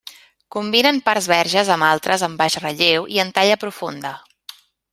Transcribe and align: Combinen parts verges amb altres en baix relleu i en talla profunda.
Combinen 0.53 1.01
parts 1.09 1.27
verges 1.31 1.69
amb 1.75 1.87
altres 1.89 2.23
en 2.29 2.39
baix 2.41 2.55
relleu 2.65 3.05
i 3.17 3.21
en 3.25 3.33
talla 3.37 3.61
profunda. 3.65 4.15